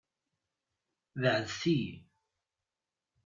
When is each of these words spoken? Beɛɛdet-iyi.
Beɛɛdet-iyi. 1.19 1.93